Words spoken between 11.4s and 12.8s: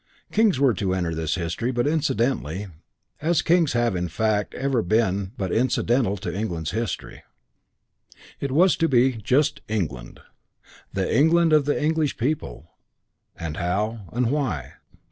of the English people